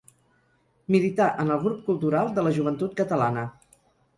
[0.95, 3.45] Milità en el Grup Cultural de la Joventut Catalana.